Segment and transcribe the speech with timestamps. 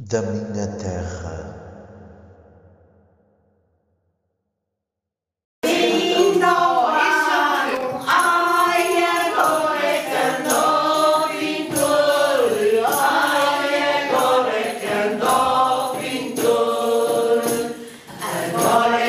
[0.00, 1.50] da minha terra.
[18.72, 19.00] Olha,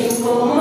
[0.00, 0.59] Espírito como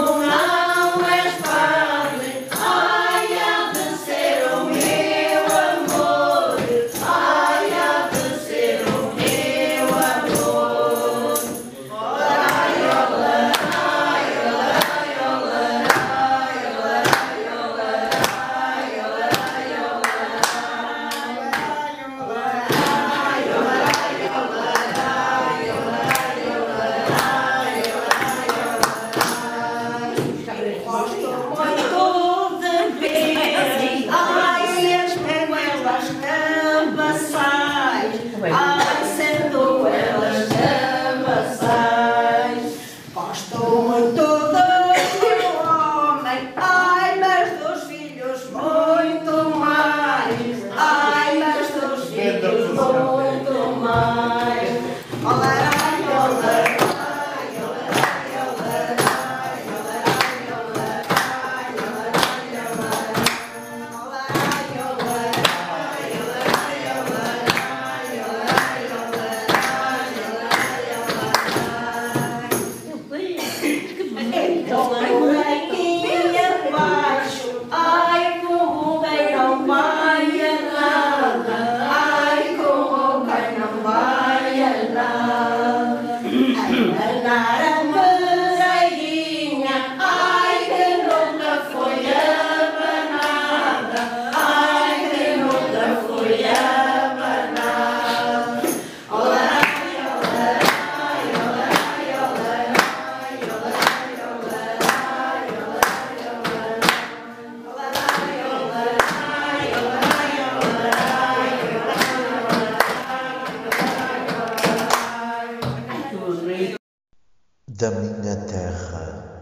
[117.80, 119.39] da minha terra.